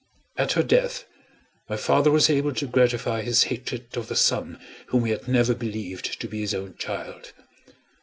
[0.35, 1.05] At her death,
[1.69, 5.53] my father was able to gratify his hatred of the son whom he had never
[5.53, 7.33] believed to be his own child.